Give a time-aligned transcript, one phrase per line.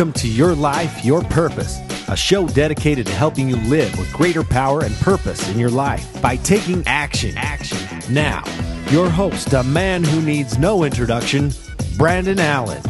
[0.00, 1.78] Welcome to Your Life, Your Purpose,
[2.08, 6.22] a show dedicated to helping you live with greater power and purpose in your life
[6.22, 7.36] by taking action.
[7.36, 8.00] Action.
[8.08, 8.42] Now,
[8.88, 11.50] your host, a man who needs no introduction,
[11.98, 12.80] Brandon Allen.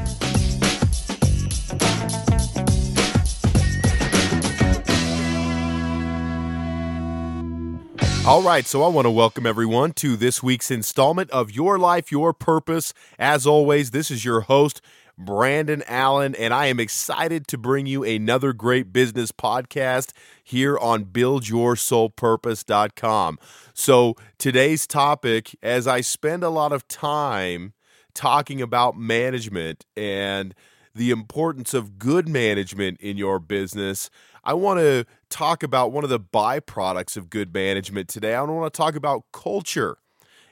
[8.24, 12.12] All right, so I want to welcome everyone to this week's installment of Your Life,
[12.12, 12.94] Your Purpose.
[13.18, 14.80] As always, this is your host,
[15.20, 21.04] Brandon Allen, and I am excited to bring you another great business podcast here on
[21.04, 23.38] buildyoursoulpurpose.com.
[23.74, 27.74] So, today's topic, as I spend a lot of time
[28.14, 30.54] talking about management and
[30.94, 34.08] the importance of good management in your business,
[34.42, 38.34] I want to talk about one of the byproducts of good management today.
[38.34, 39.98] I want to talk about culture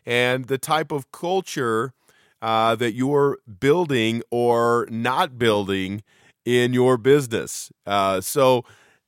[0.05, 1.95] and the type of culture
[2.43, 6.03] uh, that you're building or not building
[6.45, 7.71] in your business.
[7.87, 8.65] Uh, so,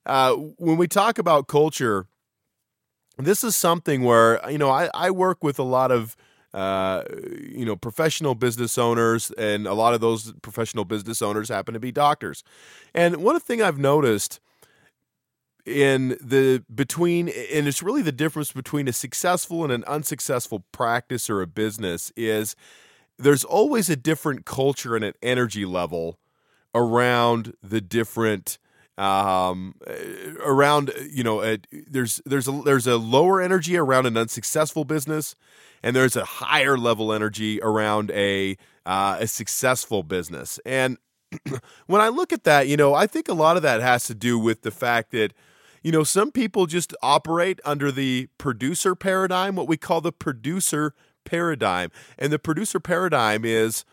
[0.06, 2.06] uh, when we talk about culture,
[3.18, 6.16] this is something where you know I, I work with a lot of
[6.52, 7.04] uh,
[7.40, 11.80] you know professional business owners, and a lot of those professional business owners happen to
[11.80, 12.42] be doctors.
[12.94, 14.40] And one thing I've noticed
[15.66, 21.28] in the between and it's really the difference between a successful and an unsuccessful practice
[21.28, 22.56] or a business is
[23.20, 26.18] there's always a different culture and an energy level
[26.74, 28.58] around the different
[28.98, 29.74] um,
[30.44, 35.34] around you know a, there's there's a there's a lower energy around an unsuccessful business
[35.82, 40.58] and there's a higher level energy around a uh, a successful business.
[40.64, 40.98] And
[41.86, 44.14] when I look at that, you know, I think a lot of that has to
[44.14, 45.32] do with the fact that,
[45.82, 50.94] you know, some people just operate under the producer paradigm, what we call the producer
[51.24, 51.90] paradigm.
[52.18, 53.84] And the producer paradigm is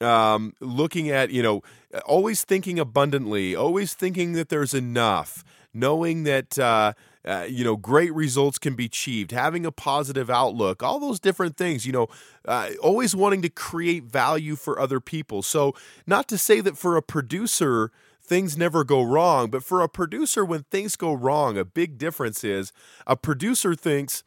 [0.00, 1.62] um, looking at, you know,
[2.04, 6.92] always thinking abundantly, always thinking that there's enough, knowing that, uh,
[7.24, 11.56] uh, you know, great results can be achieved, having a positive outlook, all those different
[11.56, 12.08] things, you know,
[12.46, 15.42] uh, always wanting to create value for other people.
[15.42, 15.74] So,
[16.06, 17.92] not to say that for a producer,
[18.24, 22.42] things never go wrong, but for a producer, when things go wrong, a big difference
[22.42, 22.72] is
[23.06, 24.24] a producer thinks,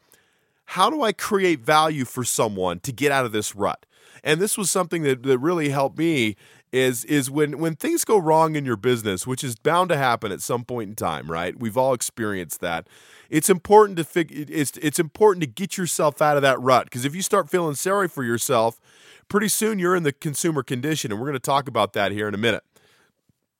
[0.66, 3.86] how do I create value for someone to get out of this rut?
[4.22, 6.36] And this was something that, that really helped me
[6.72, 10.32] is is when when things go wrong in your business, which is bound to happen
[10.32, 11.58] at some point in time, right?
[11.58, 12.88] We've all experienced that.
[13.30, 17.04] It's important to figure it's it's important to get yourself out of that rut because
[17.04, 18.80] if you start feeling sorry for yourself,
[19.28, 22.26] pretty soon you're in the consumer condition and we're going to talk about that here
[22.26, 22.64] in a minute.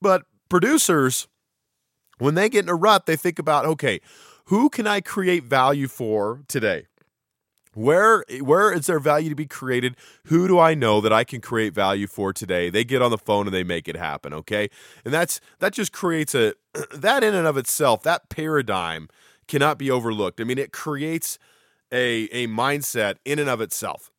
[0.03, 1.29] But producers
[2.19, 4.01] when they get in a rut, they think about, okay,
[4.47, 6.87] who can I create value for today?
[7.77, 9.97] Where where is there value to be created?
[10.29, 12.71] Who do I know that I can create value for today?
[12.71, 14.71] They get on the phone and they make it happen, okay?
[15.05, 16.55] And that's that just creates a
[16.95, 19.09] that in and of itself, that paradigm
[19.47, 20.41] cannot be overlooked.
[20.41, 21.39] I mean, it creates
[21.93, 24.11] a a mindset in and of itself.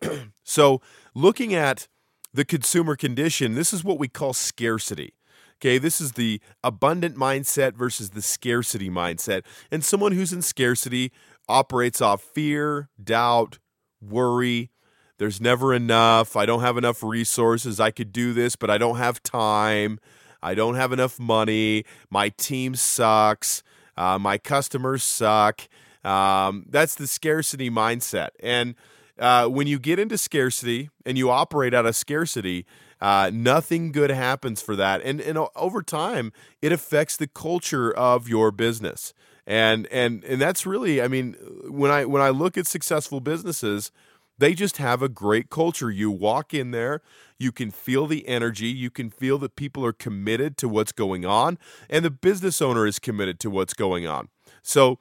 [0.44, 0.80] so,
[1.12, 1.88] looking at
[2.32, 5.14] the consumer condition, this is what we call scarcity.
[5.62, 9.42] Okay, this is the abundant mindset versus the scarcity mindset.
[9.70, 11.12] And someone who's in scarcity
[11.48, 13.58] operates off fear, doubt,
[14.00, 14.70] worry.
[15.18, 16.36] There's never enough.
[16.36, 17.78] I don't have enough resources.
[17.78, 20.00] I could do this, but I don't have time.
[20.42, 21.84] I don't have enough money.
[22.10, 23.62] My team sucks.
[23.96, 25.68] Uh, my customers suck.
[26.02, 28.30] Um, that's the scarcity mindset.
[28.40, 28.74] And
[29.18, 32.66] uh, when you get into scarcity and you operate out of scarcity,
[33.00, 35.02] uh, nothing good happens for that.
[35.02, 39.12] And, and over time, it affects the culture of your business
[39.46, 41.34] and and and that's really i mean
[41.68, 43.90] when i when i look at successful businesses
[44.38, 45.90] they just have a great culture.
[45.90, 47.00] You walk in there
[47.38, 51.26] you can feel the energy you can feel that people are committed to what's going
[51.26, 51.58] on
[51.90, 54.28] and the business owner is committed to what's going on.
[54.62, 54.98] So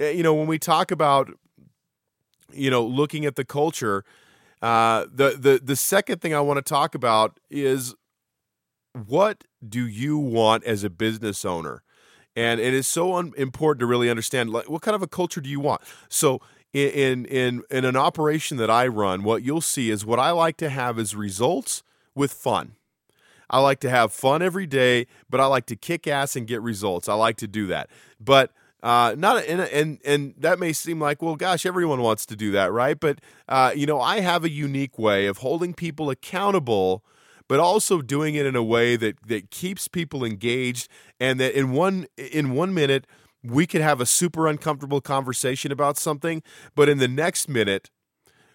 [0.00, 1.30] eh, you know when we talk about
[2.52, 4.04] you know looking at the culture
[4.62, 7.94] uh, the the the second thing i want to talk about is
[9.06, 11.82] what do you want as a business owner
[12.36, 15.40] and it is so un- important to really understand like, what kind of a culture
[15.40, 15.80] do you want.
[16.08, 16.40] So
[16.72, 20.58] in in in an operation that I run, what you'll see is what I like
[20.58, 21.82] to have is results
[22.14, 22.76] with fun.
[23.48, 26.60] I like to have fun every day, but I like to kick ass and get
[26.60, 27.08] results.
[27.08, 27.88] I like to do that,
[28.20, 32.36] but uh, not and, and and that may seem like well, gosh, everyone wants to
[32.36, 32.98] do that, right?
[32.98, 37.02] But uh, you know, I have a unique way of holding people accountable
[37.48, 40.88] but also doing it in a way that that keeps people engaged
[41.20, 43.06] and that in one in one minute
[43.42, 46.42] we could have a super uncomfortable conversation about something,
[46.74, 47.90] but in the next minute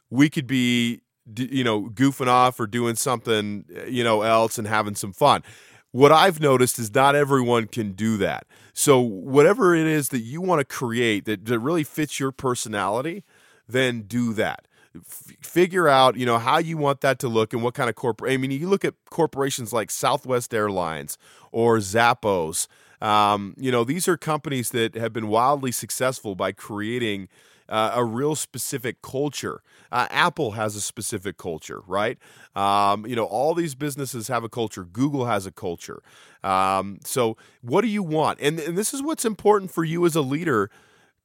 [0.10, 1.02] we could be
[1.38, 5.44] you know goofing off or doing something eh, you know else and having some fun.
[5.92, 8.48] what I've noticed is not everyone can do that.
[8.74, 13.24] So whatever it is that you want to create that, that really fits your personality,
[13.68, 14.68] then do that.
[14.96, 17.96] F- figure out, you know, how you want that to look and what kind of
[17.96, 18.34] corporate.
[18.34, 21.18] I mean, you look at corporations like Southwest Airlines
[21.52, 22.68] or Zappos.
[23.02, 27.30] Um, you know, these are companies that have been wildly successful by creating
[27.72, 29.62] uh, a real specific culture.
[29.92, 32.18] Uh, Apple has a specific culture, right?
[32.56, 34.84] Um, you know, all these businesses have a culture.
[34.84, 36.02] Google has a culture.
[36.44, 38.40] Um, so, what do you want?
[38.42, 40.70] And, and this is what's important for you as a leader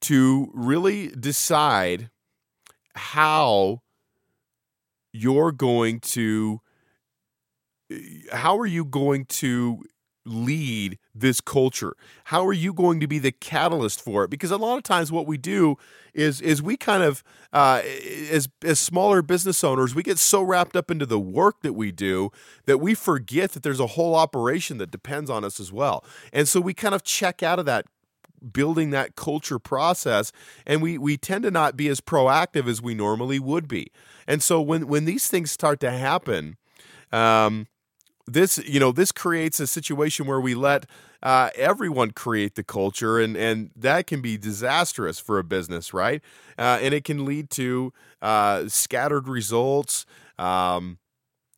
[0.02, 2.10] to really decide
[2.96, 3.82] how
[5.12, 6.60] you're going to
[8.32, 9.84] how are you going to
[10.24, 11.94] lead this culture?
[12.24, 14.30] How are you going to be the catalyst for it?
[14.30, 15.76] Because a lot of times what we do
[16.14, 17.22] is is we kind of
[17.52, 17.82] uh,
[18.30, 21.92] as as smaller business owners we get so wrapped up into the work that we
[21.92, 22.30] do
[22.64, 26.48] that we forget that there's a whole operation that depends on us as well, and
[26.48, 27.86] so we kind of check out of that
[28.52, 30.32] building that culture process
[30.66, 33.90] and we we tend to not be as proactive as we normally would be.
[34.26, 36.56] And so when when these things start to happen
[37.12, 37.66] um,
[38.26, 40.86] this you know this creates a situation where we let
[41.22, 46.22] uh, everyone create the culture and and that can be disastrous for a business right?
[46.58, 47.92] Uh, and it can lead to
[48.22, 50.06] uh, scattered results
[50.38, 50.98] um,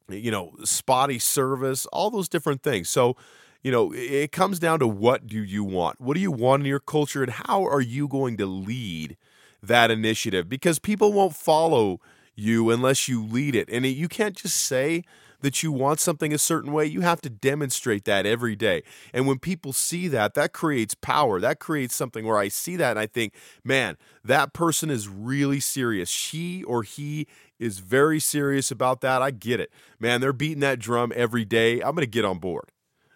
[0.09, 2.89] you know spotty service all those different things.
[2.89, 3.17] So
[3.63, 6.67] you know it comes down to what do you want what do you want in
[6.67, 9.17] your culture and how are you going to lead
[9.63, 12.01] that initiative because people won't follow
[12.35, 15.03] you unless you lead it and you can't just say
[15.41, 18.83] that you want something a certain way, you have to demonstrate that every day.
[19.13, 21.41] And when people see that, that creates power.
[21.41, 23.35] That creates something where I see that and I think,
[23.65, 26.09] man, that person is really serious.
[26.09, 27.27] She or he
[27.59, 29.23] is very serious about that.
[29.23, 29.71] I get it.
[29.99, 31.75] Man, they're beating that drum every day.
[31.75, 32.71] I'm going to get on board.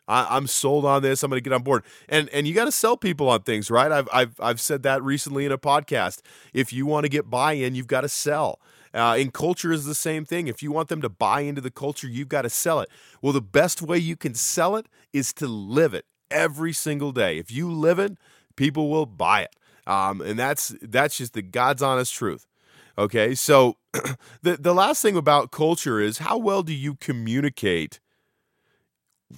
[0.08, 1.22] I, am sold on this.
[1.22, 1.84] I'm going to get on board.
[2.08, 3.90] And and you got to sell people on things, right?
[3.90, 6.20] I've I've I've said that recently in a podcast.
[6.52, 8.60] If you want to get buy-in, you've got to sell.
[8.94, 10.48] Uh, in culture is the same thing.
[10.48, 12.90] If you want them to buy into the culture, you've got to sell it.
[13.22, 17.38] Well, the best way you can sell it is to live it every single day.
[17.38, 18.18] If you live it,
[18.56, 19.56] people will buy it.
[19.86, 22.46] Um, and that's that's just the God's honest truth.
[22.98, 23.76] Okay, so
[24.42, 27.98] the the last thing about culture is how well do you communicate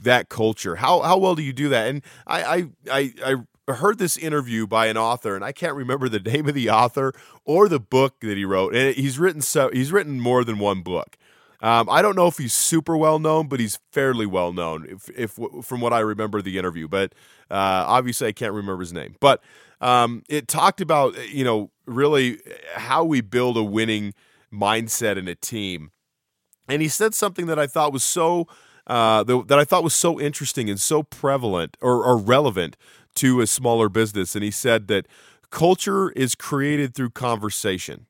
[0.02, 0.76] that culture?
[0.76, 1.88] How how well do you do that?
[1.88, 3.37] And I I I,
[3.69, 6.70] I heard this interview by an author, and I can't remember the name of the
[6.70, 7.12] author
[7.44, 8.75] or the book that he wrote.
[8.75, 11.17] And he's written so he's written more than one book.
[11.61, 15.08] Um, I don't know if he's super well known, but he's fairly well known, if,
[15.17, 16.88] if from what I remember the interview.
[16.88, 17.14] But
[17.50, 19.17] uh, obviously, I can't remember his name.
[19.19, 19.43] But
[19.81, 22.38] um, it talked about you know really
[22.75, 24.12] how we build a winning
[24.52, 25.90] mindset in a team,
[26.69, 28.47] and he said something that I thought was so.
[28.86, 32.76] Uh, that I thought was so interesting and so prevalent or, or relevant
[33.14, 34.34] to a smaller business.
[34.34, 35.06] And he said that
[35.50, 38.06] culture is created through conversation.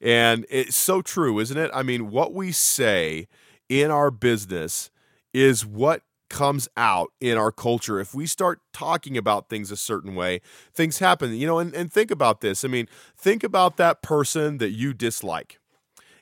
[0.00, 1.70] And it's so true, isn't it?
[1.72, 3.28] I mean, what we say
[3.68, 4.90] in our business
[5.32, 8.00] is what comes out in our culture.
[8.00, 10.40] If we start talking about things a certain way,
[10.72, 11.34] things happen.
[11.34, 12.64] You know, and, and think about this.
[12.64, 15.58] I mean, think about that person that you dislike.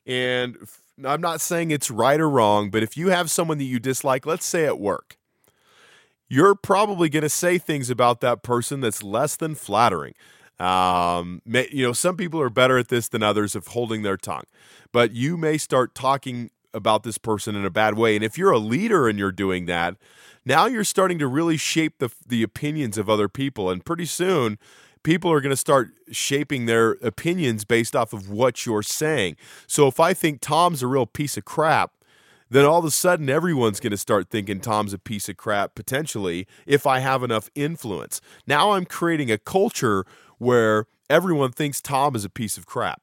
[0.05, 0.59] And
[1.05, 4.27] I'm not saying it's right or wrong, but if you have someone that you dislike,
[4.27, 5.17] let's say at work,
[6.29, 10.15] you're probably going to say things about that person that's less than flattering.
[10.59, 14.45] Um, you know, some people are better at this than others of holding their tongue,
[14.93, 18.15] but you may start talking about this person in a bad way.
[18.15, 19.97] And if you're a leader and you're doing that,
[20.45, 24.59] now you're starting to really shape the the opinions of other people, and pretty soon
[25.03, 29.37] people are going to start shaping their opinions based off of what you're saying.
[29.67, 31.93] So if I think Tom's a real piece of crap,
[32.51, 35.75] then all of a sudden everyone's going to start thinking Tom's a piece of crap
[35.75, 38.21] potentially if I have enough influence.
[38.47, 40.05] Now I'm creating a culture
[40.39, 43.01] where everyone thinks Tom is a piece of crap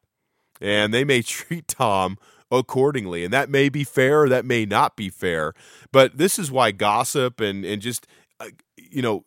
[0.62, 2.18] and they may treat Tom
[2.52, 3.24] accordingly.
[3.24, 5.54] And that may be fair that may not be fair.
[5.92, 8.08] But this is why gossip and, and just,
[8.40, 9.26] uh, you know,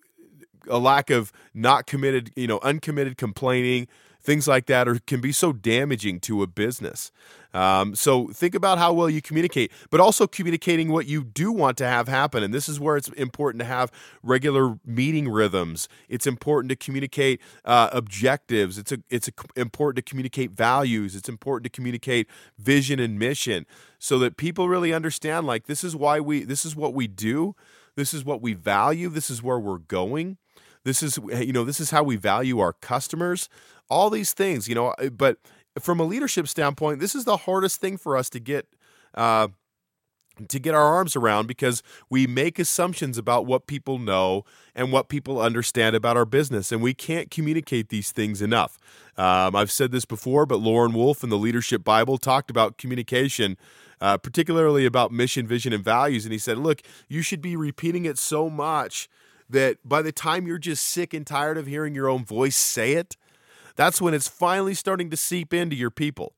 [0.68, 3.88] a lack of not committed, you know, uncommitted complaining,
[4.22, 7.10] things like that are, can be so damaging to a business.
[7.54, 11.76] Um, so think about how well you communicate, but also communicating what you do want
[11.78, 12.42] to have happen.
[12.42, 13.92] And this is where it's important to have
[14.22, 15.88] regular meeting rhythms.
[16.08, 18.78] It's important to communicate uh, objectives.
[18.78, 21.14] It's a, it's a, important to communicate values.
[21.14, 22.26] It's important to communicate
[22.58, 23.66] vision and mission,
[23.98, 25.46] so that people really understand.
[25.46, 26.44] Like this is why we.
[26.44, 27.54] This is what we do.
[27.96, 29.10] This is what we value.
[29.10, 30.38] This is where we're going.
[30.84, 33.48] This is you know this is how we value our customers.
[33.88, 35.38] All these things, you know, but
[35.78, 38.66] from a leadership standpoint, this is the hardest thing for us to get
[39.14, 39.48] uh,
[40.48, 45.08] to get our arms around because we make assumptions about what people know and what
[45.08, 48.78] people understand about our business, and we can't communicate these things enough.
[49.16, 53.56] Um, I've said this before, but Lorin Woolfe in the Leadership Bible talked about communication.
[54.00, 56.24] Uh, particularly about mission, vision, and values.
[56.24, 59.08] And he said, Look, you should be repeating it so much
[59.52, 62.92] that by the time you're just sick and tired of hearing your own voice say
[62.92, 63.16] it,
[63.76, 66.34] that's when it's finally starting to seep into your people.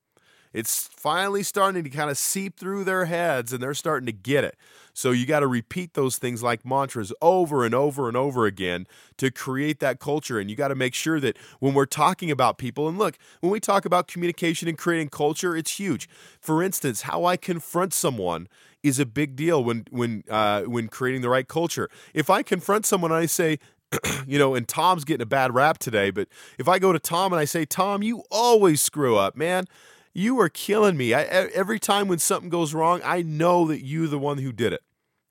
[0.52, 4.44] It's finally starting to kind of seep through their heads and they're starting to get
[4.44, 4.56] it.
[4.92, 8.87] So you got to repeat those things like mantras over and over and over again
[9.16, 10.38] to create that culture.
[10.38, 13.50] And you got to make sure that when we're talking about people, and look, when
[13.50, 16.09] we talk about communication and creating culture, it's huge.
[16.40, 18.47] For instance, how I confront someone
[18.85, 21.88] is a big deal when when uh, when creating the right culture.
[22.12, 23.59] If I confront someone and I say,
[24.26, 27.33] you know, and Tom's getting a bad rap today, but if I go to Tom
[27.33, 29.67] and I say, Tom, you always screw up, man
[30.14, 31.12] you are killing me.
[31.12, 34.73] I, every time when something goes wrong, I know that you're the one who did
[34.73, 34.83] it.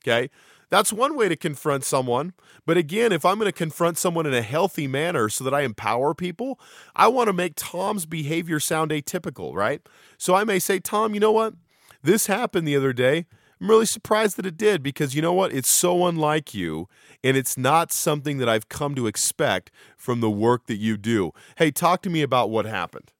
[0.03, 0.29] Okay.
[0.69, 2.33] That's one way to confront someone.
[2.65, 5.61] But again, if I'm going to confront someone in a healthy manner so that I
[5.61, 6.59] empower people,
[6.95, 9.81] I want to make Tom's behavior sound atypical, right?
[10.17, 11.53] So I may say, Tom, you know what?
[12.01, 13.27] This happened the other day.
[13.63, 15.53] I'm really surprised that it did because you know what?
[15.53, 16.89] It's so unlike you,
[17.23, 21.31] and it's not something that I've come to expect from the work that you do.
[21.55, 23.13] Hey, talk to me about what happened.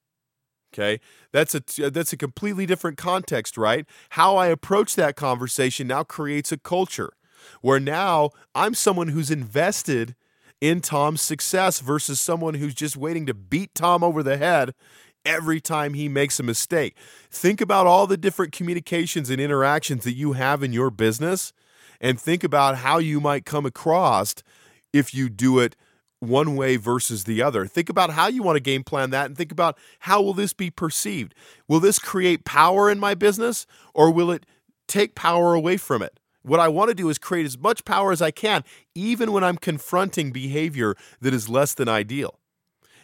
[0.70, 1.00] Okay.
[1.32, 3.86] That's a that's a completely different context, right?
[4.10, 7.14] How I approach that conversation now creates a culture
[7.62, 10.14] where now I'm someone who's invested
[10.60, 14.74] in Tom's success versus someone who's just waiting to beat Tom over the head
[15.24, 16.96] every time he makes a mistake.
[17.30, 21.52] Think about all the different communications and interactions that you have in your business
[22.00, 24.34] and think about how you might come across
[24.92, 25.76] if you do it
[26.20, 27.66] one way versus the other.
[27.66, 30.52] Think about how you want to game plan that and think about how will this
[30.52, 31.34] be perceived?
[31.68, 34.46] Will this create power in my business or will it
[34.88, 36.18] take power away from it?
[36.42, 38.64] What I want to do is create as much power as I can,
[38.94, 42.38] even when I'm confronting behavior that is less than ideal.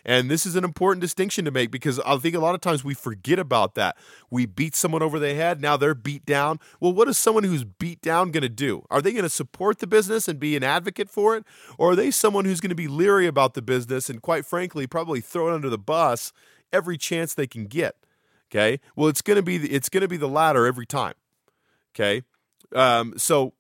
[0.05, 2.85] And this is an important distinction to make because I think a lot of times
[2.85, 3.97] we forget about that.
[4.31, 6.59] We beat someone over the head, now they're beat down.
[6.81, 8.85] Well, what is someone who's beat down going to do?
[8.91, 11.45] Are they going to support the business and be an advocate for it?
[11.79, 14.87] Or are they someone who's going to be leery about the business and, quite frankly,
[14.87, 16.33] probably throw it under the bus
[16.73, 17.97] every chance they can get?
[18.51, 18.81] Okay.
[18.97, 21.15] Well, it's going to be the, it's going to be the latter every time.
[21.95, 22.23] Okay.
[22.75, 23.53] Um, so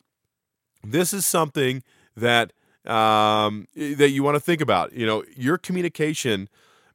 [0.83, 1.83] this is something
[2.17, 2.53] that
[2.87, 4.93] um, that you want to think about.
[4.93, 6.49] You know, your communication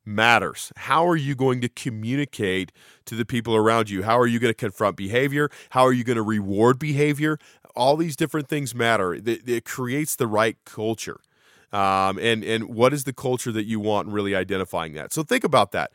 [0.06, 0.72] matters.
[0.76, 2.72] How are you going to communicate
[3.06, 4.04] to the people around you?
[4.04, 5.50] How are you going to confront behavior?
[5.72, 7.40] How are you going to reward behavior?
[7.76, 9.14] All these different things matter.
[9.14, 11.20] It, it creates the right culture.
[11.74, 15.12] Um, and and what is the culture that you want really identifying that.
[15.12, 15.92] So think about that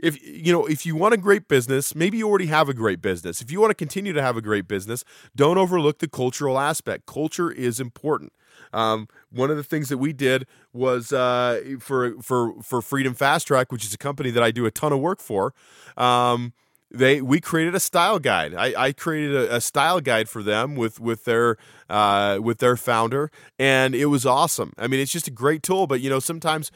[0.00, 3.00] if you know if you want a great business maybe you already have a great
[3.00, 5.04] business if you want to continue to have a great business
[5.36, 8.32] don't overlook the cultural aspect culture is important
[8.72, 13.46] um, one of the things that we did was uh, for for for freedom fast
[13.46, 15.54] track which is a company that i do a ton of work for
[15.96, 16.52] um,
[16.90, 18.54] they we created a style guide.
[18.54, 21.56] I, I created a, a, style guide for them with with their
[21.88, 24.72] uh, with their founder, and it was awesome.
[24.76, 25.86] I mean, it's just a great tool.
[25.86, 26.72] But you know, sometimes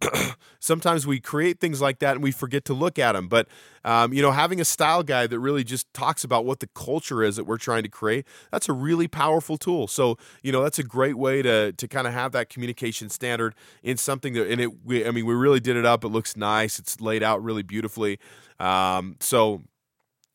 [0.58, 3.28] sometimes we create things like that and we forget to look at them.
[3.28, 3.48] But
[3.84, 7.22] um, you know, having a style guide that really just talks about what the culture
[7.22, 9.86] is that we're trying to create, that's a really powerful tool.
[9.86, 13.54] So you know, that's a great way to to kind of have that communication standard
[13.82, 14.84] in something that and it.
[14.84, 16.04] We, I mean, we really did it up.
[16.04, 16.78] It looks nice.
[16.78, 18.18] It's laid out really beautifully.
[18.58, 19.62] Um, so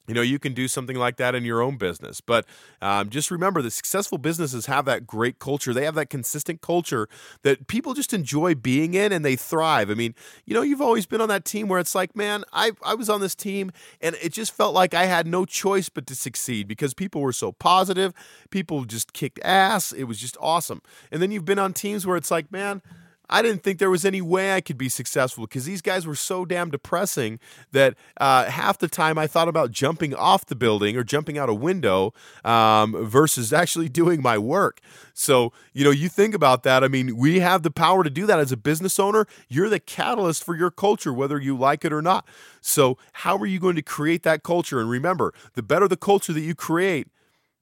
[0.09, 2.45] you know you can do something like that in your own business but
[2.81, 5.73] um, just remember that successful businesses have that great culture.
[5.73, 7.07] They have that consistent culture
[7.43, 9.91] that people just enjoy being in and they thrive.
[9.91, 12.71] I mean you know you've always been on that team where it's like man i,
[12.83, 16.07] I was on this team and it just felt like i had no choice but
[16.07, 18.13] to succeed because people were so positive
[18.49, 20.81] people just kicked ass it was just awesome.
[21.11, 22.81] And then you've been on teams where it's like man
[23.29, 26.15] I didn't think there was any way I could be successful because these guys were
[26.15, 27.39] so damn depressing
[27.71, 31.49] that uh, half the time I thought about jumping off the building or jumping out
[31.49, 34.79] a window um, versus actually doing my work.
[35.13, 36.83] So, you know, you think about that.
[36.83, 39.27] I mean, we have the power to do that as a business owner.
[39.47, 42.27] You're the catalyst for your culture, whether you like it or not.
[42.61, 44.79] So, how are you going to create that culture?
[44.79, 47.07] And remember, the better the culture that you create,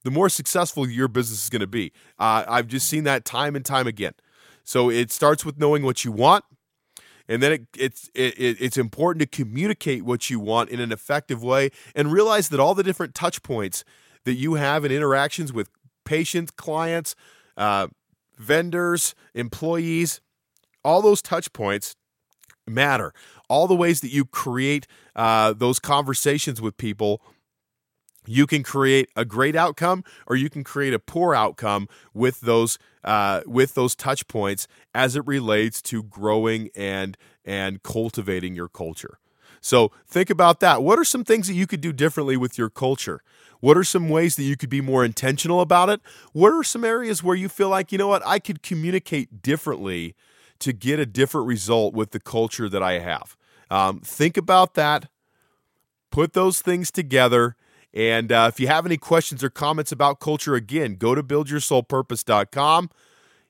[0.04, 1.92] the more successful your business is going to be.
[2.18, 4.14] Uh, I've just seen that time and time again.
[4.68, 6.44] So it starts with knowing what you want,
[7.26, 11.42] and then it, it's it, it's important to communicate what you want in an effective
[11.42, 13.86] way, and realize that all the different touch points
[14.26, 15.70] that you have in interactions with
[16.04, 17.16] patients, clients,
[17.56, 17.88] uh,
[18.38, 20.20] vendors, employees,
[20.84, 21.96] all those touch points
[22.68, 23.14] matter.
[23.48, 27.22] All the ways that you create uh, those conversations with people
[28.28, 32.78] you can create a great outcome or you can create a poor outcome with those
[33.08, 39.18] uh, with those touch points as it relates to growing and and cultivating your culture.
[39.62, 40.84] So think about that.
[40.84, 43.22] What are some things that you could do differently with your culture?
[43.62, 46.02] What are some ways that you could be more intentional about it?
[46.34, 50.14] What are some areas where you feel like you know what i could communicate differently
[50.60, 53.38] to get a different result with the culture that i have?
[53.72, 55.10] Um, think about that.
[56.12, 57.56] Put those things together
[57.98, 62.92] and uh, if you have any questions or comments about culture, again, go to buildyoursoulpurpose.com.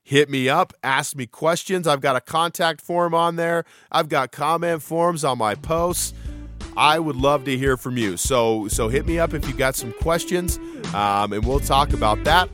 [0.02, 1.86] Hit me up, ask me questions.
[1.86, 6.14] I've got a contact form on there, I've got comment forms on my posts.
[6.78, 8.16] I would love to hear from you.
[8.16, 10.56] So, so hit me up if you've got some questions,
[10.94, 12.48] um, and we'll talk about that.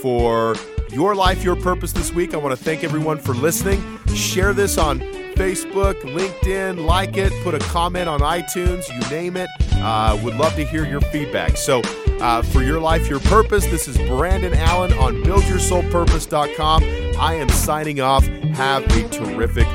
[0.00, 0.54] For
[0.90, 3.82] your life, your purpose this week, I want to thank everyone for listening.
[4.14, 5.00] Share this on
[5.36, 9.48] Facebook, LinkedIn, like it, put a comment on iTunes, you name it.
[9.74, 11.56] Uh, would love to hear your feedback.
[11.56, 11.82] So,
[12.20, 16.82] uh, for your life, your purpose, this is Brandon Allen on buildyoursoulpurpose.com.
[17.18, 18.26] I am signing off.
[18.26, 19.68] Have a terrific